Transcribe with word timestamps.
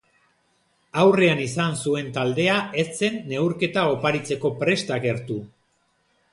Aurrean 1.01 1.41
izan 1.43 1.77
zuen 1.83 2.09
taldea 2.15 2.57
ez 2.85 2.87
zen 3.03 3.21
neurketa 3.35 3.87
oparitzeko 3.93 4.55
prest 4.65 4.97
agertu. 5.01 5.41